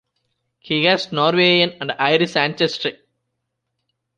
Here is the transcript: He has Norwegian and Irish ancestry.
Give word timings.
He 0.57 0.85
has 0.85 1.11
Norwegian 1.11 1.77
and 1.79 1.91
Irish 1.99 2.35
ancestry. 2.35 2.97